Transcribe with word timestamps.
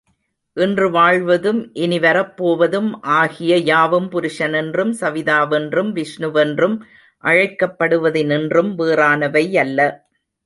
இன்று 0.57 0.87
வாழ்வதும் 0.89 1.59
இனி 1.73 1.99
வரப்போவதும் 1.99 2.87
ஆகிய 3.17 3.57
யாவும் 3.65 4.07
புருஷனென்றும் 4.11 4.93
சவிதா 5.01 5.37
வென்றும் 5.43 5.91
விஷ்ணு 5.91 6.29
வென்றும் 6.31 6.75
அழைக்கப்படுவதினின்றும் 7.23 8.71
வேறானவை 8.79 9.45
அல்ல. 9.65 9.79